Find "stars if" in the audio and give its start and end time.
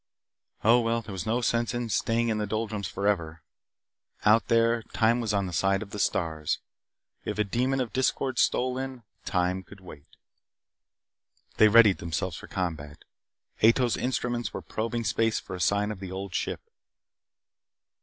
5.99-7.37